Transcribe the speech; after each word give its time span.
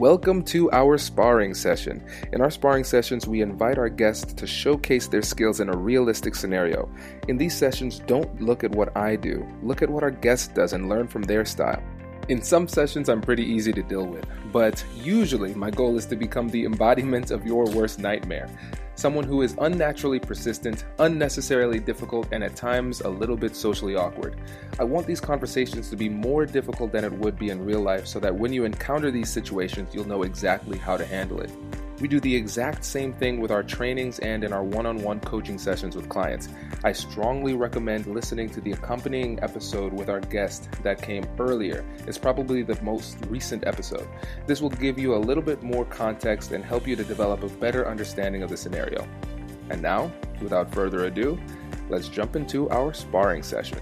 Welcome 0.00 0.44
to 0.44 0.72
our 0.72 0.96
sparring 0.96 1.52
session. 1.52 2.02
In 2.32 2.40
our 2.40 2.50
sparring 2.50 2.84
sessions, 2.84 3.28
we 3.28 3.42
invite 3.42 3.76
our 3.76 3.90
guests 3.90 4.32
to 4.32 4.46
showcase 4.46 5.08
their 5.08 5.20
skills 5.20 5.60
in 5.60 5.68
a 5.68 5.76
realistic 5.76 6.34
scenario. 6.34 6.88
In 7.28 7.36
these 7.36 7.54
sessions, 7.54 7.98
don't 8.06 8.40
look 8.40 8.64
at 8.64 8.74
what 8.74 8.96
I 8.96 9.16
do, 9.16 9.46
look 9.62 9.82
at 9.82 9.90
what 9.90 10.02
our 10.02 10.10
guest 10.10 10.54
does 10.54 10.72
and 10.72 10.88
learn 10.88 11.06
from 11.06 11.24
their 11.24 11.44
style. 11.44 11.82
In 12.30 12.40
some 12.40 12.68
sessions, 12.68 13.08
I'm 13.08 13.20
pretty 13.20 13.42
easy 13.42 13.72
to 13.72 13.82
deal 13.82 14.06
with, 14.06 14.24
but 14.52 14.84
usually 14.94 15.52
my 15.52 15.68
goal 15.68 15.96
is 15.96 16.06
to 16.06 16.14
become 16.14 16.48
the 16.48 16.64
embodiment 16.64 17.32
of 17.32 17.44
your 17.44 17.64
worst 17.64 17.98
nightmare. 17.98 18.48
Someone 18.94 19.24
who 19.24 19.42
is 19.42 19.56
unnaturally 19.58 20.20
persistent, 20.20 20.84
unnecessarily 21.00 21.80
difficult, 21.80 22.28
and 22.30 22.44
at 22.44 22.54
times 22.54 23.00
a 23.00 23.08
little 23.08 23.36
bit 23.36 23.56
socially 23.56 23.96
awkward. 23.96 24.36
I 24.78 24.84
want 24.84 25.08
these 25.08 25.20
conversations 25.20 25.90
to 25.90 25.96
be 25.96 26.08
more 26.08 26.46
difficult 26.46 26.92
than 26.92 27.02
it 27.02 27.12
would 27.12 27.36
be 27.36 27.50
in 27.50 27.64
real 27.64 27.80
life 27.80 28.06
so 28.06 28.20
that 28.20 28.32
when 28.32 28.52
you 28.52 28.64
encounter 28.64 29.10
these 29.10 29.28
situations, 29.28 29.92
you'll 29.92 30.06
know 30.06 30.22
exactly 30.22 30.78
how 30.78 30.96
to 30.96 31.04
handle 31.04 31.40
it. 31.40 31.50
We 32.00 32.08
do 32.08 32.18
the 32.18 32.34
exact 32.34 32.82
same 32.82 33.12
thing 33.12 33.40
with 33.40 33.50
our 33.50 33.62
trainings 33.62 34.18
and 34.20 34.42
in 34.42 34.54
our 34.54 34.64
one 34.64 34.86
on 34.86 35.02
one 35.02 35.20
coaching 35.20 35.58
sessions 35.58 35.94
with 35.94 36.08
clients. 36.08 36.48
I 36.82 36.92
strongly 36.92 37.54
recommend 37.54 38.06
listening 38.06 38.48
to 38.50 38.62
the 38.62 38.72
accompanying 38.72 39.38
episode 39.42 39.92
with 39.92 40.08
our 40.08 40.20
guest 40.20 40.70
that 40.82 41.02
came 41.02 41.26
earlier. 41.38 41.84
It's 42.06 42.16
probably 42.16 42.62
the 42.62 42.80
most 42.82 43.18
recent 43.28 43.66
episode. 43.66 44.08
This 44.46 44.62
will 44.62 44.70
give 44.70 44.98
you 44.98 45.14
a 45.14 45.18
little 45.18 45.42
bit 45.42 45.62
more 45.62 45.84
context 45.84 46.52
and 46.52 46.64
help 46.64 46.86
you 46.86 46.96
to 46.96 47.04
develop 47.04 47.42
a 47.42 47.48
better 47.48 47.86
understanding 47.86 48.42
of 48.42 48.48
the 48.48 48.56
scenario. 48.56 49.06
And 49.68 49.82
now, 49.82 50.10
without 50.40 50.72
further 50.72 51.04
ado, 51.04 51.38
let's 51.90 52.08
jump 52.08 52.34
into 52.34 52.70
our 52.70 52.94
sparring 52.94 53.42
session. 53.42 53.80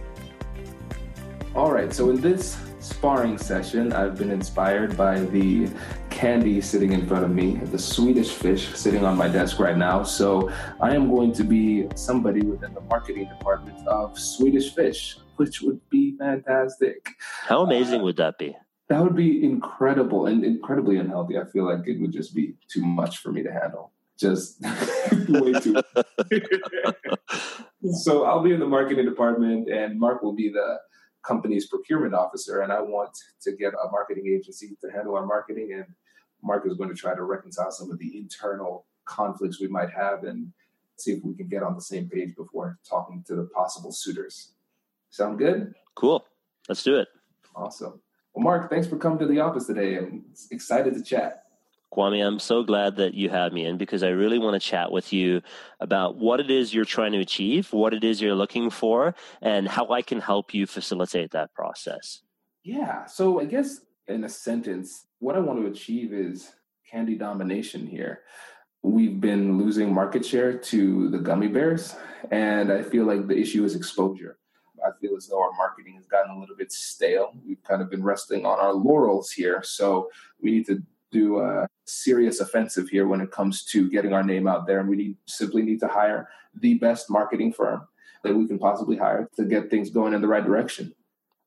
All 1.54 1.72
right, 1.72 1.92
so 1.92 2.10
in 2.10 2.20
this 2.20 2.67
sparring 2.80 3.38
session, 3.38 3.92
I've 3.92 4.16
been 4.16 4.30
inspired 4.30 4.96
by 4.96 5.20
the 5.20 5.68
candy 6.10 6.60
sitting 6.60 6.92
in 6.92 7.06
front 7.06 7.24
of 7.24 7.30
me, 7.30 7.56
the 7.56 7.78
Swedish 7.78 8.30
fish 8.30 8.74
sitting 8.74 9.04
on 9.04 9.16
my 9.16 9.28
desk 9.28 9.58
right 9.58 9.76
now. 9.76 10.02
So 10.02 10.50
I 10.80 10.94
am 10.94 11.08
going 11.08 11.32
to 11.34 11.44
be 11.44 11.88
somebody 11.94 12.42
within 12.42 12.74
the 12.74 12.80
marketing 12.82 13.28
department 13.28 13.86
of 13.86 14.18
Swedish 14.18 14.74
Fish, 14.74 15.18
which 15.36 15.60
would 15.62 15.80
be 15.90 16.16
fantastic. 16.18 17.08
How 17.44 17.62
amazing 17.62 18.00
uh, 18.00 18.04
would 18.04 18.16
that 18.16 18.38
be? 18.38 18.56
That 18.88 19.02
would 19.02 19.16
be 19.16 19.44
incredible 19.44 20.26
and 20.26 20.44
incredibly 20.44 20.98
unhealthy. 20.98 21.36
I 21.38 21.44
feel 21.44 21.64
like 21.64 21.86
it 21.86 22.00
would 22.00 22.12
just 22.12 22.34
be 22.34 22.54
too 22.68 22.84
much 22.84 23.18
for 23.18 23.32
me 23.32 23.42
to 23.42 23.52
handle. 23.52 23.92
Just 24.18 24.60
way 25.28 25.52
too. 25.52 25.80
so 27.92 28.24
I'll 28.24 28.42
be 28.42 28.52
in 28.52 28.58
the 28.58 28.66
marketing 28.66 29.04
department, 29.04 29.68
and 29.68 29.98
Mark 30.00 30.22
will 30.22 30.34
be 30.34 30.48
the 30.48 30.78
company's 31.28 31.66
procurement 31.66 32.14
officer, 32.14 32.62
and 32.62 32.72
I 32.72 32.80
want 32.80 33.10
to 33.42 33.52
get 33.52 33.74
a 33.74 33.90
marketing 33.90 34.26
agency 34.34 34.76
to 34.80 34.90
handle 34.90 35.14
our 35.14 35.26
marketing. 35.26 35.74
And 35.74 35.84
Mark 36.42 36.66
is 36.66 36.74
going 36.74 36.88
to 36.88 36.96
try 36.96 37.14
to 37.14 37.22
reconcile 37.22 37.70
some 37.70 37.90
of 37.90 37.98
the 37.98 38.16
internal 38.16 38.86
conflicts 39.04 39.60
we 39.60 39.68
might 39.68 39.90
have 39.90 40.24
and 40.24 40.50
see 40.96 41.12
if 41.12 41.22
we 41.22 41.34
can 41.34 41.46
get 41.46 41.62
on 41.62 41.74
the 41.74 41.82
same 41.82 42.08
page 42.08 42.34
before 42.34 42.78
talking 42.88 43.22
to 43.26 43.36
the 43.36 43.44
possible 43.54 43.92
suitors. 43.92 44.52
Sound 45.10 45.38
good? 45.38 45.74
Cool. 45.94 46.24
Let's 46.68 46.82
do 46.82 46.96
it. 46.96 47.08
Awesome. 47.54 48.00
Well, 48.32 48.44
Mark, 48.44 48.70
thanks 48.70 48.86
for 48.86 48.96
coming 48.96 49.18
to 49.18 49.26
the 49.26 49.40
office 49.40 49.66
today. 49.66 49.98
I'm 49.98 50.24
excited 50.50 50.94
to 50.94 51.02
chat. 51.02 51.44
Kwame, 51.92 52.24
I'm 52.24 52.38
so 52.38 52.62
glad 52.62 52.96
that 52.96 53.14
you 53.14 53.30
have 53.30 53.52
me 53.52 53.64
in 53.64 53.78
because 53.78 54.02
I 54.02 54.08
really 54.08 54.38
want 54.38 54.60
to 54.60 54.68
chat 54.68 54.92
with 54.92 55.12
you 55.12 55.40
about 55.80 56.16
what 56.16 56.38
it 56.38 56.50
is 56.50 56.74
you're 56.74 56.84
trying 56.84 57.12
to 57.12 57.18
achieve, 57.18 57.72
what 57.72 57.94
it 57.94 58.04
is 58.04 58.20
you're 58.20 58.34
looking 58.34 58.70
for, 58.70 59.14
and 59.40 59.66
how 59.66 59.88
I 59.88 60.02
can 60.02 60.20
help 60.20 60.52
you 60.52 60.66
facilitate 60.66 61.30
that 61.30 61.52
process. 61.54 62.22
Yeah. 62.62 63.06
So 63.06 63.40
I 63.40 63.46
guess 63.46 63.80
in 64.06 64.24
a 64.24 64.28
sentence, 64.28 65.06
what 65.18 65.36
I 65.36 65.40
want 65.40 65.60
to 65.60 65.66
achieve 65.66 66.12
is 66.12 66.52
candy 66.90 67.14
domination 67.14 67.86
here. 67.86 68.20
We've 68.82 69.20
been 69.20 69.58
losing 69.58 69.92
market 69.92 70.24
share 70.24 70.56
to 70.56 71.08
the 71.08 71.18
gummy 71.18 71.48
bears, 71.48 71.96
and 72.30 72.70
I 72.70 72.82
feel 72.82 73.04
like 73.04 73.26
the 73.26 73.36
issue 73.36 73.64
is 73.64 73.74
exposure. 73.74 74.38
I 74.86 74.90
feel 75.00 75.16
as 75.16 75.26
though 75.26 75.42
our 75.42 75.52
marketing 75.56 75.96
has 75.96 76.06
gotten 76.06 76.36
a 76.36 76.38
little 76.38 76.54
bit 76.54 76.70
stale. 76.70 77.32
We've 77.44 77.62
kind 77.64 77.82
of 77.82 77.90
been 77.90 78.04
resting 78.04 78.46
on 78.46 78.60
our 78.60 78.72
laurels 78.72 79.30
here, 79.30 79.62
so 79.64 80.08
we 80.40 80.52
need 80.52 80.66
to 80.66 80.82
do 81.10 81.40
a 81.40 81.66
serious 81.88 82.40
offensive 82.40 82.88
here 82.88 83.06
when 83.06 83.20
it 83.20 83.30
comes 83.30 83.64
to 83.64 83.90
getting 83.90 84.12
our 84.12 84.22
name 84.22 84.46
out 84.46 84.66
there, 84.66 84.80
and 84.80 84.88
we 84.88 84.96
need 84.96 85.16
simply 85.26 85.62
need 85.62 85.80
to 85.80 85.88
hire 85.88 86.28
the 86.60 86.74
best 86.74 87.10
marketing 87.10 87.52
firm 87.52 87.86
that 88.24 88.34
we 88.34 88.46
can 88.46 88.58
possibly 88.58 88.96
hire 88.96 89.28
to 89.36 89.44
get 89.44 89.70
things 89.70 89.90
going 89.90 90.12
in 90.12 90.20
the 90.20 90.28
right 90.28 90.44
direction. 90.44 90.92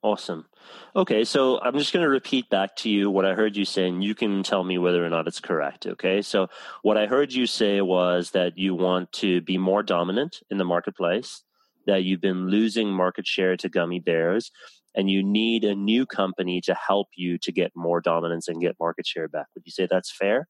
Awesome. 0.04 0.48
Okay, 0.96 1.24
so 1.24 1.60
I'm 1.62 1.78
just 1.78 1.94
going 1.94 2.04
to 2.04 2.10
repeat 2.10 2.50
back 2.50 2.76
to 2.78 2.90
you 2.90 3.12
what 3.12 3.26
I 3.26 3.36
heard 3.36 3.56
you 3.56 3.66
say, 3.66 3.88
and 3.88 4.04
you 4.04 4.16
can 4.16 4.42
tell 4.42 4.64
me 4.64 4.80
whether 4.80 5.06
or 5.06 5.10
not 5.10 5.28
it's 5.28 5.40
correct. 5.40 5.86
Okay, 5.86 6.24
so 6.24 6.48
what 6.82 6.98
I 6.98 7.06
heard 7.06 7.32
you 7.32 7.46
say 7.46 7.82
was 7.82 8.32
that 8.32 8.58
you 8.58 8.74
want 8.74 9.12
to 9.14 9.42
be 9.42 9.60
more 9.60 9.84
dominant 9.84 10.40
in 10.50 10.58
the 10.58 10.66
marketplace, 10.66 11.44
that 11.86 12.04
you've 12.04 12.22
been 12.22 12.48
losing 12.48 12.90
market 12.90 13.28
share 13.28 13.56
to 13.58 13.70
gummy 13.70 14.00
bears, 14.00 14.52
and 14.96 15.10
you 15.10 15.24
need 15.24 15.64
a 15.64 15.76
new 15.76 16.06
company 16.06 16.62
to 16.62 16.74
help 16.74 17.08
you 17.16 17.38
to 17.40 17.52
get 17.52 17.72
more 17.76 18.02
dominance 18.02 18.48
and 18.48 18.62
get 18.62 18.76
market 18.80 19.08
share 19.08 19.28
back. 19.28 19.48
Would 19.56 19.64
you 19.66 19.72
say 19.72 19.88
that's 19.90 20.12
fair? 20.12 20.48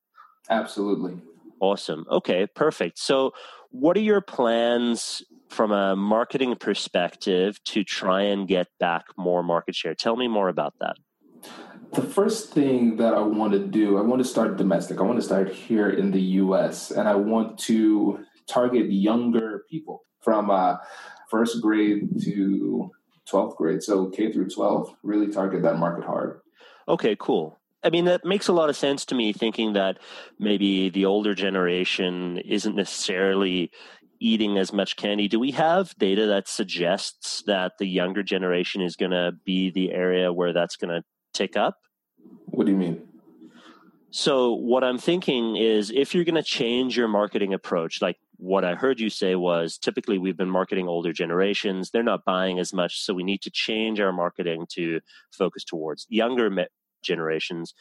Absolutely. 0.49 1.21
Awesome. 1.59 2.05
Okay, 2.09 2.47
perfect. 2.55 2.97
So, 2.97 3.31
what 3.69 3.95
are 3.95 4.01
your 4.01 4.21
plans 4.21 5.21
from 5.49 5.71
a 5.71 5.95
marketing 5.95 6.55
perspective 6.59 7.63
to 7.65 7.83
try 7.83 8.23
and 8.23 8.47
get 8.47 8.67
back 8.79 9.05
more 9.17 9.43
market 9.43 9.75
share? 9.75 9.93
Tell 9.93 10.15
me 10.15 10.27
more 10.27 10.49
about 10.49 10.73
that. 10.79 10.95
The 11.93 12.01
first 12.01 12.53
thing 12.53 12.97
that 12.97 13.13
I 13.13 13.21
want 13.21 13.53
to 13.53 13.59
do, 13.59 13.97
I 13.97 14.01
want 14.01 14.21
to 14.21 14.27
start 14.27 14.57
domestic. 14.57 14.99
I 14.99 15.03
want 15.03 15.19
to 15.19 15.25
start 15.25 15.51
here 15.51 15.89
in 15.89 16.11
the 16.11 16.21
US 16.21 16.91
and 16.91 17.07
I 17.07 17.15
want 17.15 17.59
to 17.59 18.25
target 18.47 18.91
younger 18.91 19.63
people 19.69 20.03
from 20.21 20.49
uh, 20.49 20.77
first 21.29 21.61
grade 21.61 22.09
to 22.23 22.91
12th 23.31 23.55
grade. 23.55 23.83
So 23.83 24.07
K 24.07 24.31
through 24.31 24.49
12, 24.49 24.95
really 25.03 25.31
target 25.31 25.61
that 25.63 25.77
market 25.77 26.03
hard. 26.03 26.41
Okay, 26.87 27.15
cool. 27.19 27.59
I 27.83 27.89
mean, 27.89 28.05
that 28.05 28.25
makes 28.25 28.47
a 28.47 28.53
lot 28.53 28.69
of 28.69 28.75
sense 28.75 29.05
to 29.05 29.15
me, 29.15 29.33
thinking 29.33 29.73
that 29.73 29.97
maybe 30.39 30.89
the 30.89 31.05
older 31.05 31.33
generation 31.33 32.37
isn't 32.39 32.75
necessarily 32.75 33.71
eating 34.19 34.57
as 34.57 34.71
much 34.71 34.95
candy. 34.97 35.27
Do 35.27 35.39
we 35.39 35.51
have 35.51 35.95
data 35.97 36.27
that 36.27 36.47
suggests 36.47 37.41
that 37.47 37.73
the 37.79 37.87
younger 37.87 38.21
generation 38.21 38.81
is 38.81 38.95
going 38.95 39.11
to 39.11 39.31
be 39.45 39.71
the 39.71 39.91
area 39.91 40.31
where 40.31 40.53
that's 40.53 40.75
going 40.75 40.91
to 40.91 41.03
tick 41.33 41.57
up? 41.57 41.77
What 42.45 42.65
do 42.67 42.71
you 42.71 42.77
mean? 42.77 43.01
So, 44.11 44.53
what 44.53 44.83
I'm 44.83 44.97
thinking 44.97 45.55
is 45.55 45.89
if 45.89 46.13
you're 46.13 46.25
going 46.25 46.35
to 46.35 46.43
change 46.43 46.97
your 46.97 47.07
marketing 47.07 47.53
approach, 47.53 48.01
like 48.01 48.17
what 48.41 48.65
I 48.65 48.73
heard 48.73 48.99
you 48.99 49.11
say 49.11 49.35
was 49.35 49.77
typically 49.77 50.17
we've 50.17 50.35
been 50.35 50.49
marketing 50.49 50.87
older 50.87 51.13
generations, 51.13 51.91
they're 51.91 52.01
not 52.01 52.25
buying 52.25 52.57
as 52.57 52.73
much. 52.73 52.99
So, 52.99 53.13
we 53.13 53.23
need 53.23 53.41
to 53.43 53.51
change 53.51 53.99
our 53.99 54.11
marketing 54.11 54.65
to 54.73 54.99
focus 55.31 55.63
towards 55.63 56.07
younger 56.09 56.49
generations. 57.03 57.75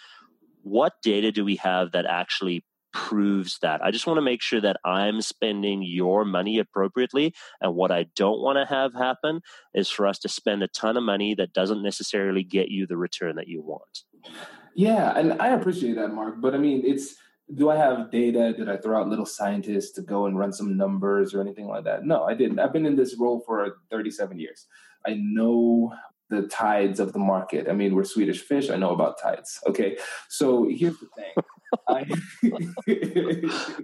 What 0.63 0.93
data 1.03 1.33
do 1.33 1.47
we 1.47 1.57
have 1.57 1.93
that 1.93 2.05
actually 2.05 2.63
proves 2.93 3.59
that? 3.63 3.83
I 3.83 3.91
just 3.91 4.07
want 4.07 4.19
to 4.19 4.23
make 4.23 4.43
sure 4.43 4.61
that 4.61 4.77
I'm 4.85 5.23
spending 5.23 5.83
your 5.83 6.27
money 6.27 6.59
appropriately. 6.59 7.35
And 7.63 7.75
what 7.75 7.91
I 7.91 8.07
don't 8.15 8.41
want 8.41 8.59
to 8.59 8.67
have 8.67 8.93
happen 8.93 9.41
is 9.73 9.89
for 9.89 10.07
us 10.07 10.19
to 10.21 10.29
spend 10.29 10.63
a 10.63 10.69
ton 10.69 10.99
of 10.99 11.03
money 11.03 11.35
that 11.37 11.55
doesn't 11.55 11.83
necessarily 11.83 12.45
get 12.45 12.69
you 12.69 12.87
the 12.87 12.99
return 12.99 13.37
that 13.37 13.49
you 13.49 13.63
want. 13.63 14.01
Yeah, 14.75 15.17
and 15.17 15.41
I 15.41 15.49
appreciate 15.49 15.95
that, 15.95 16.09
Mark. 16.09 16.43
But 16.43 16.55
I 16.55 16.59
mean, 16.59 16.83
it's 16.85 17.15
do 17.55 17.71
I 17.71 17.77
have 17.77 18.11
data? 18.11 18.53
Did 18.57 18.69
I 18.69 18.77
throw 18.77 19.01
out 19.01 19.09
little 19.09 19.27
scientists 19.27 19.93
to 19.93 20.03
go 20.03 20.27
and 20.27 20.39
run 20.39 20.53
some 20.53 20.77
numbers 20.77 21.35
or 21.35 21.41
anything 21.41 21.67
like 21.67 21.85
that? 21.85 22.05
No, 22.05 22.25
I 22.25 22.35
didn't. 22.35 22.59
I've 22.59 22.73
been 22.73 22.87
in 22.87 22.97
this 22.97 23.17
role 23.19 23.43
for 23.47 23.79
37 23.91 24.39
years. 24.39 24.67
I 25.07 25.15
know 25.19 25.93
the 26.29 26.43
tides 26.43 27.01
of 27.01 27.13
the 27.13 27.19
market. 27.19 27.69
I 27.69 27.73
mean, 27.73 27.95
we're 27.95 28.05
Swedish 28.05 28.41
fish. 28.41 28.71
I 28.71 28.77
know 28.77 28.91
about 28.91 29.21
tides. 29.21 29.59
Okay. 29.67 29.97
So 30.29 30.69
here's 30.71 30.99
the 30.99 31.09
thing. 31.17 31.45
I... 31.89 32.07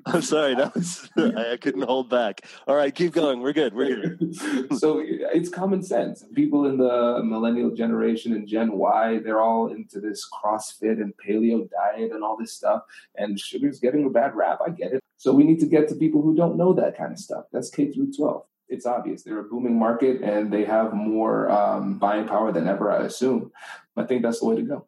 am 0.07 0.23
sorry. 0.23 0.55
That 0.55 0.73
was, 0.75 1.09
I 1.17 1.57
couldn't 1.61 1.83
hold 1.83 2.11
back. 2.11 2.43
All 2.67 2.75
right. 2.75 2.95
Keep 2.95 3.13
going. 3.13 3.41
We're 3.41 3.53
good. 3.53 3.75
We're 3.75 4.17
good. 4.17 4.35
so 4.79 5.03
it's 5.05 5.49
common 5.49 5.83
sense. 5.83 6.25
People 6.35 6.67
in 6.67 6.79
the 6.79 7.21
millennial 7.23 7.71
generation 7.71 8.33
and 8.33 8.47
Gen 8.47 8.73
Y, 8.73 9.21
they're 9.25 9.41
all 9.41 9.69
into 9.69 10.01
this 10.01 10.29
CrossFit 10.31 11.01
and 11.01 11.15
paleo 11.17 11.69
diet 11.71 12.13
and 12.13 12.23
all 12.23 12.37
this 12.37 12.53
stuff. 12.53 12.83
And 13.17 13.39
sugar's 13.39 13.79
getting 13.79 14.07
a 14.07 14.11
bad 14.11 14.35
rap. 14.35 14.59
I 14.67 14.71
get 14.71 14.93
it. 14.93 15.01
So 15.17 15.33
we 15.33 15.45
need 15.45 15.61
to 15.61 15.67
get 15.67 15.89
to 15.89 15.95
people 15.95 16.23
who 16.23 16.35
don't 16.37 16.57
know 16.57 16.73
that 16.75 16.97
kind 16.97 17.13
of 17.13 17.19
stuff. 17.19 17.47
That's 17.53 17.71
K 17.71 17.91
through 17.91 18.13
12 18.13 18.45
it's 18.69 18.87
obvious 18.87 19.23
they're 19.23 19.39
a 19.39 19.45
booming 19.45 19.79
market 19.79 20.23
and 20.23 20.53
they 20.53 20.65
have 20.65 20.93
more 20.93 21.51
um, 21.51 21.99
buying 21.99 22.27
power 22.27 22.53
than 22.53 22.67
ever. 22.67 22.91
I 22.91 23.05
assume. 23.05 23.53
I 23.97 24.05
think 24.05 24.23
that's 24.23 24.41
the 24.41 24.47
way 24.47 24.57
to 24.57 24.63
go. 24.63 24.87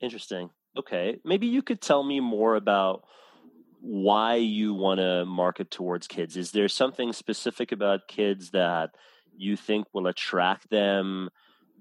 Interesting. 0.00 0.50
Okay, 0.76 1.18
maybe 1.24 1.46
you 1.46 1.62
could 1.62 1.80
tell 1.80 2.02
me 2.02 2.20
more 2.20 2.56
about 2.56 3.04
why 3.80 4.36
you 4.36 4.74
want 4.74 5.00
to 5.00 5.24
market 5.24 5.70
towards 5.70 6.06
kids. 6.06 6.36
Is 6.36 6.52
there 6.52 6.68
something 6.68 7.12
specific 7.12 7.72
about 7.72 8.08
kids 8.08 8.50
that 8.50 8.90
you 9.36 9.56
think 9.56 9.86
will 9.92 10.06
attract 10.06 10.70
them 10.70 11.30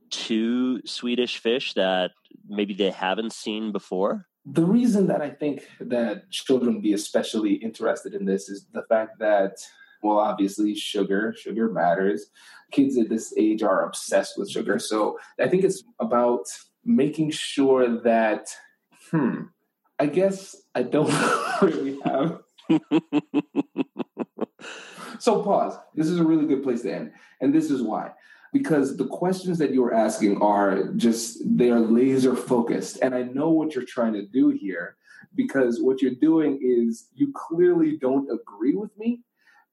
to 0.10 0.82
Swedish 0.86 1.38
fish 1.38 1.74
that 1.74 2.12
maybe 2.48 2.74
they 2.74 2.90
haven't 2.90 3.34
seen 3.34 3.72
before? 3.72 4.30
the 4.46 4.66
reason 4.66 5.08
that 5.08 5.22
I 5.22 5.30
think 5.30 5.68
that 5.80 6.30
children 6.32 6.82
be 6.82 6.94
especially 6.94 7.54
interested 7.54 8.14
in 8.14 8.26
this 8.26 8.50
is 8.50 8.68
the 8.74 8.84
fact 8.90 9.20
that, 9.20 9.58
well, 10.02 10.18
obviously, 10.18 10.76
sugar, 10.76 11.36
sugar 11.38 11.70
matters. 11.70 12.28
Kids 12.72 12.98
at 12.98 13.10
this 13.10 13.34
age 13.38 13.64
are 13.64 13.86
obsessed 13.86 14.38
with 14.38 14.50
sugar. 14.50 14.80
So 14.80 15.20
I 15.40 15.48
think 15.48 15.64
it's 15.64 15.84
about 16.00 16.46
making 16.86 17.32
sure 17.32 18.02
that, 18.02 18.48
hmm, 19.12 19.44
I 20.00 20.06
guess 20.08 20.56
I 20.76 20.84
don't 20.84 21.14
really 21.62 22.00
have. 22.06 22.42
so 25.20 25.44
pause. 25.44 25.78
This 25.96 26.08
is 26.08 26.20
a 26.20 26.24
really 26.24 26.46
good 26.46 26.64
place 26.64 26.84
to 26.84 26.94
end. 26.94 27.12
And 27.42 27.54
this 27.54 27.72
is 27.72 27.82
why 27.82 28.12
because 28.52 28.98
the 28.98 29.06
questions 29.06 29.58
that 29.60 29.74
you're 29.74 29.94
asking 29.94 30.42
are 30.42 30.86
just 30.94 31.40
they 31.46 31.70
are 31.70 31.80
laser 31.80 32.36
focused 32.36 32.98
and 33.02 33.14
i 33.14 33.24
know 33.24 33.50
what 33.50 33.76
you're 33.76 33.86
trying 33.86 34.14
to 34.14 34.26
do 34.26 34.50
here 34.50 34.96
because 35.36 35.82
what 35.82 36.02
you're 36.02 36.16
doing 36.16 36.60
is 36.62 37.10
you 37.14 37.32
clearly 37.36 37.98
don't 37.98 38.30
agree 38.32 38.74
with 38.74 38.96
me 38.98 39.22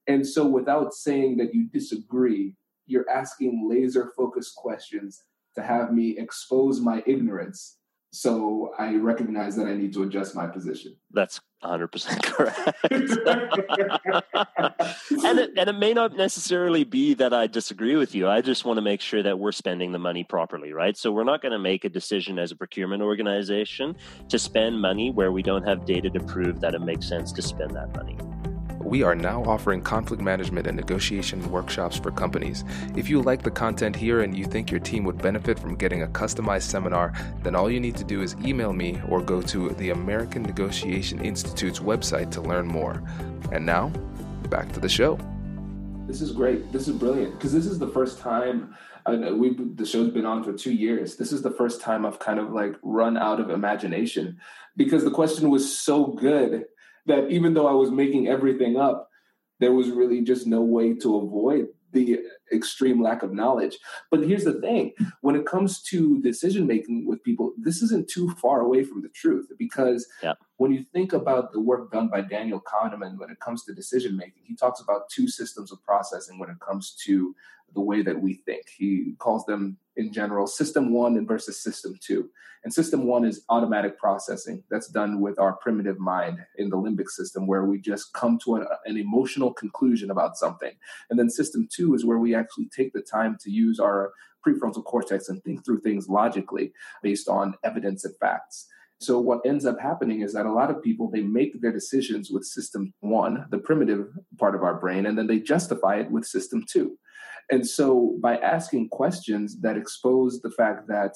and 0.06 0.26
so 0.26 0.46
without 0.46 0.92
saying 0.92 1.36
that 1.36 1.54
you 1.54 1.66
disagree 1.72 2.54
you're 2.86 3.08
asking 3.08 3.68
laser 3.68 4.12
focused 4.16 4.54
questions 4.56 5.24
to 5.54 5.62
have 5.62 5.92
me 5.92 6.16
expose 6.18 6.80
my 6.80 7.02
ignorance 7.06 7.78
so 8.16 8.72
I 8.78 8.96
recognize 8.96 9.56
that 9.56 9.66
I 9.66 9.74
need 9.74 9.92
to 9.92 10.04
adjust 10.04 10.34
my 10.34 10.46
position. 10.46 10.96
That's 11.12 11.38
100% 11.62 12.22
correct. 12.22 12.58
and, 15.24 15.38
it, 15.38 15.50
and 15.58 15.68
it 15.68 15.74
may 15.74 15.92
not 15.92 16.16
necessarily 16.16 16.84
be 16.84 17.12
that 17.14 17.34
I 17.34 17.46
disagree 17.46 17.96
with 17.96 18.14
you. 18.14 18.26
I 18.26 18.40
just 18.40 18.64
want 18.64 18.78
to 18.78 18.82
make 18.82 19.02
sure 19.02 19.22
that 19.22 19.38
we're 19.38 19.52
spending 19.52 19.92
the 19.92 19.98
money 19.98 20.24
properly, 20.24 20.72
right? 20.72 20.96
So 20.96 21.12
we're 21.12 21.24
not 21.24 21.42
going 21.42 21.52
to 21.52 21.58
make 21.58 21.84
a 21.84 21.90
decision 21.90 22.38
as 22.38 22.52
a 22.52 22.56
procurement 22.56 23.02
organization 23.02 23.94
to 24.30 24.38
spend 24.38 24.80
money 24.80 25.10
where 25.10 25.30
we 25.30 25.42
don't 25.42 25.64
have 25.64 25.84
data 25.84 26.08
to 26.08 26.20
prove 26.20 26.60
that 26.60 26.74
it 26.74 26.80
makes 26.80 27.06
sense 27.06 27.32
to 27.32 27.42
spend 27.42 27.72
that 27.72 27.94
money. 27.94 28.16
We 28.86 29.02
are 29.02 29.16
now 29.16 29.42
offering 29.42 29.82
conflict 29.82 30.22
management 30.22 30.68
and 30.68 30.76
negotiation 30.76 31.50
workshops 31.50 31.96
for 31.96 32.12
companies. 32.12 32.62
If 32.94 33.08
you 33.08 33.20
like 33.20 33.42
the 33.42 33.50
content 33.50 33.96
here 33.96 34.20
and 34.20 34.38
you 34.38 34.44
think 34.44 34.70
your 34.70 34.78
team 34.78 35.02
would 35.02 35.20
benefit 35.20 35.58
from 35.58 35.74
getting 35.74 36.04
a 36.04 36.06
customized 36.06 36.62
seminar, 36.62 37.12
then 37.42 37.56
all 37.56 37.68
you 37.68 37.80
need 37.80 37.96
to 37.96 38.04
do 38.04 38.22
is 38.22 38.36
email 38.44 38.72
me 38.72 39.00
or 39.08 39.20
go 39.20 39.42
to 39.42 39.70
the 39.70 39.90
American 39.90 40.44
Negotiation 40.44 41.20
Institute's 41.20 41.80
website 41.80 42.30
to 42.30 42.40
learn 42.40 42.68
more. 42.68 43.02
And 43.50 43.66
now, 43.66 43.88
back 44.50 44.70
to 44.74 44.78
the 44.78 44.88
show. 44.88 45.18
This 46.06 46.22
is 46.22 46.30
great. 46.30 46.70
This 46.70 46.86
is 46.86 46.94
brilliant 46.94 47.32
because 47.32 47.52
this 47.52 47.66
is 47.66 47.80
the 47.80 47.88
first 47.88 48.20
time 48.20 48.72
we 49.08 49.56
the 49.74 49.84
show's 49.84 50.10
been 50.10 50.26
on 50.26 50.44
for 50.44 50.52
two 50.52 50.72
years. 50.72 51.16
This 51.16 51.32
is 51.32 51.42
the 51.42 51.50
first 51.50 51.80
time 51.80 52.06
I've 52.06 52.20
kind 52.20 52.38
of 52.38 52.52
like 52.52 52.76
run 52.84 53.16
out 53.16 53.40
of 53.40 53.50
imagination 53.50 54.38
because 54.76 55.02
the 55.02 55.10
question 55.10 55.50
was 55.50 55.76
so 55.76 56.06
good 56.06 56.66
that 57.06 57.31
even 57.31 57.55
though 57.55 57.67
I 57.67 57.73
was 57.73 57.91
making 57.91 58.29
everything 58.29 58.76
up, 58.76 59.08
there 59.58 59.73
was 59.73 59.91
really 59.91 60.23
just 60.23 60.47
no 60.47 60.61
way 60.61 60.94
to 60.94 61.17
avoid 61.17 61.67
the 61.93 62.19
extreme 62.53 63.03
lack 63.03 63.23
of 63.23 63.32
knowledge. 63.32 63.79
But 64.11 64.23
here's 64.23 64.44
the 64.44 64.61
thing 64.61 64.93
when 65.23 65.35
it 65.35 65.47
comes 65.47 65.82
to 65.85 66.20
decision 66.20 66.67
making 66.67 67.06
with 67.06 67.23
people, 67.23 67.53
this 67.56 67.82
isn't 67.82 68.08
too 68.08 68.31
far 68.35 68.61
away 68.61 68.85
from 68.85 69.03
the 69.03 69.08
truth 69.08 69.49
because 69.58 70.06
yeah. 70.23 70.35
when 70.58 70.73
you 70.73 70.85
think 70.93 71.12
about 71.12 71.53
the 71.53 71.61
work 71.61 71.91
done 71.91 72.08
by 72.08 72.20
Daniel 72.20 72.61
Kahneman 72.61 73.19
when 73.19 73.31
it 73.31 73.41
comes 73.41 73.64
to 73.64 73.75
decision 73.75 74.17
making, 74.17 74.43
he 74.44 74.55
talks 74.55 74.81
about 74.81 75.08
two 75.11 75.29
systems 75.29 75.73
of 75.73 75.82
processing 75.82 76.38
when 76.38 76.50
it 76.50 76.61
comes 76.61 76.97
to 77.06 77.35
the 77.75 77.81
way 77.81 78.03
that 78.03 78.20
we 78.20 78.35
think. 78.35 78.64
He 78.76 79.14
calls 79.19 79.44
them 79.47 79.79
in 79.96 80.12
general 80.12 80.46
system 80.46 80.93
one 80.93 81.16
and 81.16 81.26
versus 81.26 81.62
system 81.62 81.98
two. 82.00 82.31
And 82.64 82.75
system 82.75 83.04
one 83.04 83.25
is 83.25 83.44
automatic 83.48 83.98
processing 83.98 84.64
that's 84.70 84.88
done 84.88 85.20
with 85.20 85.38
our 85.38 85.52
primitive 85.54 85.98
mind 85.98 86.38
in 86.58 86.69
the 86.69 86.76
limbic 86.76 87.08
system, 87.08 87.46
where 87.46 87.64
we 87.64 87.81
just 87.81 88.12
come 88.12 88.38
to 88.44 88.56
an, 88.56 88.66
an, 88.87 88.96
emotional 88.96 89.54
conclusion 89.54 90.10
about 90.10 90.37
something. 90.37 90.72
And 91.08 91.19
then 91.19 91.31
system 91.31 91.69
two 91.72 91.94
is 91.94 92.04
where 92.04 92.19
we 92.19 92.34
actually 92.34 92.69
take 92.75 92.93
the 92.93 93.02
time 93.02 93.37
to 93.43 93.50
use 93.50 93.78
our 93.78 94.12
prefrontal 94.44 94.84
cortex 94.84 95.28
and 95.28 95.43
think 95.44 95.64
through 95.64 95.81
things 95.81 96.08
logically 96.08 96.72
based 97.02 97.28
on 97.28 97.54
evidence 97.62 98.04
and 98.04 98.16
facts. 98.16 98.66
So 99.00 99.19
what 99.19 99.40
ends 99.44 99.66
up 99.66 99.78
happening 99.78 100.22
is 100.22 100.32
that 100.32 100.46
a 100.46 100.52
lot 100.52 100.70
of 100.70 100.82
people 100.82 101.10
they 101.10 101.20
make 101.20 101.60
their 101.60 101.72
decisions 101.72 102.31
with 102.31 102.44
system 102.44 102.94
1, 103.00 103.46
the 103.50 103.58
primitive 103.58 104.08
part 104.38 104.54
of 104.54 104.62
our 104.62 104.81
brain, 104.81 105.06
and 105.06 105.19
then 105.19 105.26
they 105.26 105.38
justify 105.38 105.96
it 105.96 106.10
with 106.10 106.25
system 106.25 106.64
2. 106.70 106.96
And 107.50 107.66
so 107.66 108.16
by 108.20 108.38
asking 108.38 108.88
questions 108.88 109.60
that 109.60 109.76
expose 109.76 110.40
the 110.40 110.50
fact 110.50 110.88
that 110.88 111.14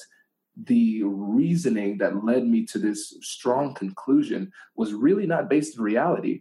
the 0.57 1.03
reasoning 1.05 1.99
that 1.99 2.25
led 2.25 2.45
me 2.45 2.67
to 2.67 2.79
this 2.79 3.17
strong 3.23 3.75
conclusion 3.75 4.53
was 4.77 4.93
really 4.93 5.27
not 5.27 5.49
based 5.49 5.77
in 5.77 5.83
reality. 5.83 6.41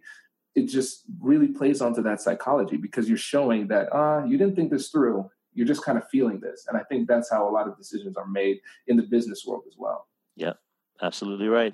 It 0.55 0.67
just 0.67 1.03
really 1.21 1.47
plays 1.47 1.81
onto 1.81 2.01
that 2.03 2.21
psychology 2.21 2.75
because 2.75 3.07
you're 3.07 3.17
showing 3.17 3.67
that, 3.67 3.87
ah, 3.93 4.17
uh, 4.17 4.25
you 4.25 4.37
didn't 4.37 4.55
think 4.55 4.71
this 4.71 4.89
through. 4.89 5.29
You're 5.53 5.67
just 5.67 5.85
kind 5.85 5.97
of 5.97 6.07
feeling 6.09 6.39
this. 6.39 6.65
And 6.67 6.77
I 6.77 6.83
think 6.83 7.07
that's 7.07 7.31
how 7.31 7.47
a 7.47 7.51
lot 7.51 7.67
of 7.67 7.77
decisions 7.77 8.17
are 8.17 8.27
made 8.27 8.59
in 8.87 8.97
the 8.97 9.03
business 9.03 9.45
world 9.45 9.63
as 9.67 9.75
well. 9.77 10.07
Yeah, 10.35 10.53
absolutely 11.01 11.47
right 11.47 11.73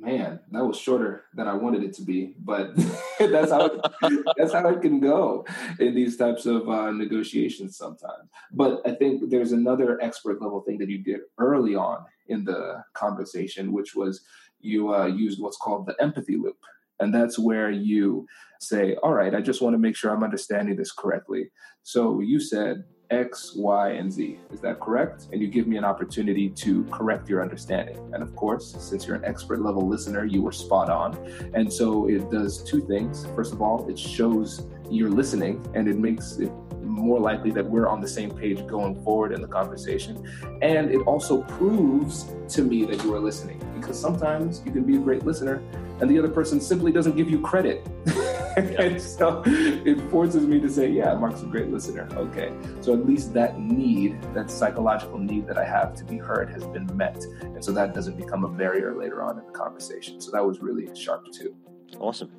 man, 0.00 0.40
that 0.52 0.64
was 0.64 0.78
shorter 0.78 1.24
than 1.34 1.48
I 1.48 1.54
wanted 1.54 1.82
it 1.82 1.92
to 1.94 2.02
be, 2.02 2.34
but 2.38 2.74
that's 3.18 3.50
how 3.50 3.66
it, 3.66 4.26
that's 4.36 4.52
how 4.52 4.68
it 4.68 4.80
can 4.80 5.00
go 5.00 5.44
in 5.78 5.94
these 5.94 6.16
types 6.16 6.46
of 6.46 6.68
uh, 6.68 6.90
negotiations 6.92 7.76
sometimes. 7.76 8.28
But 8.52 8.80
I 8.86 8.94
think 8.94 9.30
there's 9.30 9.52
another 9.52 10.00
expert 10.00 10.40
level 10.40 10.60
thing 10.62 10.78
that 10.78 10.88
you 10.88 10.98
did 10.98 11.20
early 11.38 11.74
on 11.74 12.04
in 12.28 12.44
the 12.44 12.84
conversation, 12.94 13.72
which 13.72 13.94
was 13.94 14.22
you 14.60 14.94
uh, 14.94 15.06
used 15.06 15.40
what's 15.40 15.56
called 15.56 15.86
the 15.86 15.96
empathy 16.00 16.36
loop. 16.36 16.58
And 17.00 17.14
that's 17.14 17.38
where 17.38 17.70
you 17.70 18.26
say, 18.60 18.96
all 18.96 19.14
right, 19.14 19.34
I 19.34 19.40
just 19.40 19.62
want 19.62 19.74
to 19.74 19.78
make 19.78 19.94
sure 19.94 20.10
I'm 20.10 20.24
understanding 20.24 20.74
this 20.74 20.90
correctly. 20.90 21.50
So 21.84 22.20
you 22.20 22.40
said, 22.40 22.84
X, 23.10 23.54
Y, 23.56 23.90
and 23.90 24.12
Z. 24.12 24.38
Is 24.52 24.60
that 24.60 24.80
correct? 24.80 25.28
And 25.32 25.40
you 25.40 25.48
give 25.48 25.66
me 25.66 25.76
an 25.76 25.84
opportunity 25.84 26.50
to 26.50 26.84
correct 26.84 27.28
your 27.28 27.42
understanding. 27.42 27.96
And 28.12 28.22
of 28.22 28.36
course, 28.36 28.76
since 28.78 29.06
you're 29.06 29.16
an 29.16 29.24
expert 29.24 29.60
level 29.62 29.86
listener, 29.86 30.24
you 30.24 30.42
were 30.42 30.52
spot 30.52 30.90
on. 30.90 31.16
And 31.54 31.72
so 31.72 32.08
it 32.08 32.30
does 32.30 32.62
two 32.62 32.80
things. 32.80 33.26
First 33.34 33.52
of 33.52 33.62
all, 33.62 33.88
it 33.88 33.98
shows 33.98 34.66
you're 34.90 35.10
listening 35.10 35.66
and 35.74 35.88
it 35.88 35.96
makes 35.96 36.36
it 36.38 36.52
more 36.82 37.20
likely 37.20 37.50
that 37.52 37.64
we're 37.64 37.86
on 37.86 38.00
the 38.00 38.08
same 38.08 38.30
page 38.30 38.66
going 38.66 39.02
forward 39.02 39.32
in 39.32 39.40
the 39.40 39.48
conversation. 39.48 40.26
And 40.62 40.90
it 40.90 41.00
also 41.06 41.42
proves 41.42 42.26
to 42.54 42.62
me 42.62 42.84
that 42.86 43.02
you 43.04 43.14
are 43.14 43.20
listening 43.20 43.62
because 43.74 43.98
sometimes 43.98 44.62
you 44.66 44.72
can 44.72 44.84
be 44.84 44.96
a 44.96 45.00
great 45.00 45.24
listener 45.24 45.62
and 46.00 46.10
the 46.10 46.18
other 46.18 46.28
person 46.28 46.60
simply 46.60 46.92
doesn't 46.92 47.16
give 47.16 47.30
you 47.30 47.40
credit. 47.40 47.86
and 48.78 49.00
so 49.00 49.42
it 49.46 50.00
forces 50.10 50.46
me 50.46 50.58
to 50.60 50.68
say, 50.68 50.88
yeah, 50.90 51.14
Mark's 51.14 51.42
a 51.42 51.46
great 51.46 51.68
listener. 51.68 52.08
Okay. 52.12 52.52
So 52.80 52.92
at 52.92 53.06
least 53.06 53.32
that 53.34 53.60
need, 53.60 54.20
that 54.34 54.50
psychological 54.50 55.18
need 55.18 55.46
that 55.46 55.58
I 55.58 55.64
have 55.64 55.94
to 55.96 56.04
be 56.04 56.18
heard 56.18 56.50
has 56.50 56.66
been 56.66 56.88
met. 56.96 57.22
And 57.42 57.64
so 57.64 57.72
that 57.72 57.94
doesn't 57.94 58.16
become 58.16 58.44
a 58.44 58.48
barrier 58.48 58.96
later 58.96 59.22
on 59.22 59.38
in 59.38 59.46
the 59.46 59.52
conversation. 59.52 60.20
So 60.20 60.30
that 60.32 60.44
was 60.44 60.60
really 60.60 60.94
sharp 60.96 61.26
too. 61.32 61.54
Awesome. 62.00 62.32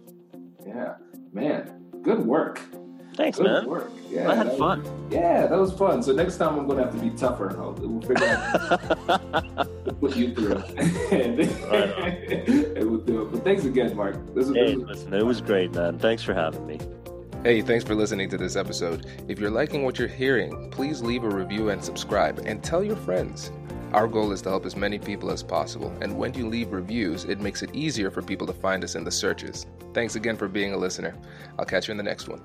Yeah. 0.66 0.96
Man, 1.32 1.86
good 2.02 2.26
work. 2.26 2.62
Thanks, 3.20 3.38
Good 3.38 3.48
man. 3.48 3.66
Work. 3.66 3.92
Yeah, 4.10 4.32
I 4.32 4.36
had 4.36 4.58
fun. 4.58 4.82
Was, 4.82 5.14
yeah, 5.14 5.46
that 5.46 5.60
was 5.60 5.74
fun. 5.74 6.02
So 6.02 6.14
next 6.14 6.38
time 6.38 6.58
I'm 6.58 6.66
going 6.68 6.78
to 6.78 6.86
have 6.86 6.96
to 6.96 7.02
be 7.02 7.10
tougher. 7.10 7.54
I'll, 7.60 7.74
we'll 7.74 8.00
figure 8.00 8.26
out 8.26 8.80
to 9.86 9.94
put 10.00 10.16
you 10.16 10.34
through 10.34 10.56
and, 11.12 11.38
and 12.78 12.90
we'll 12.90 13.02
do 13.02 13.24
it. 13.24 13.32
But 13.34 13.44
thanks 13.44 13.66
again, 13.66 13.94
Mark. 13.94 14.16
This 14.34 14.48
was, 14.48 14.56
hey, 14.56 14.68
this 14.68 14.78
was 14.78 14.88
listen, 14.88 15.14
it 15.14 15.26
was 15.26 15.42
great, 15.42 15.74
man. 15.74 16.00
Thanks 16.00 16.24
for 16.24 16.34
having 16.34 16.66
me. 16.66 16.80
Hey, 17.44 17.62
thanks 17.62 17.84
for 17.84 17.94
listening 17.94 18.30
to 18.30 18.38
this 18.38 18.56
episode. 18.56 19.06
If 19.28 19.38
you're 19.38 19.52
liking 19.52 19.84
what 19.84 20.00
you're 20.00 20.08
hearing, 20.08 20.72
please 20.72 21.02
leave 21.02 21.26
a 21.26 21.30
review 21.30 21.72
and 21.72 21.84
subscribe 21.84 22.40
and 22.46 22.64
tell 22.64 22.86
your 22.86 22.96
friends. 22.96 23.52
Our 23.92 24.08
goal 24.08 24.32
is 24.32 24.42
to 24.44 24.50
help 24.50 24.66
as 24.66 24.78
many 24.78 24.98
people 24.98 25.30
as 25.30 25.44
possible, 25.44 25.94
and 26.00 26.18
when 26.18 26.34
you 26.36 26.48
leave 26.48 26.72
reviews, 26.72 27.26
it 27.26 27.42
makes 27.42 27.64
it 27.64 27.76
easier 27.76 28.12
for 28.12 28.22
people 28.22 28.48
to 28.48 28.54
find 28.54 28.82
us 28.82 28.96
in 28.96 29.04
the 29.04 29.12
searches. 29.12 29.66
Thanks 29.94 30.16
again 30.16 30.38
for 30.38 30.48
being 30.48 30.74
a 30.74 30.78
listener. 30.78 31.18
I'll 31.58 31.66
catch 31.66 31.90
you 31.90 31.92
in 31.92 31.98
the 31.98 32.04
next 32.04 32.30
one. 32.30 32.42